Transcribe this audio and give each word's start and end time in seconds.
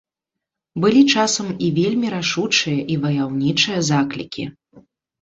Былі 0.85 1.03
часам 1.17 1.47
і 1.67 1.69
вельмі 1.77 2.07
рашучыя 2.15 2.75
і 2.97 2.99
ваяўнічыя 3.07 3.79
заклікі. 3.95 4.53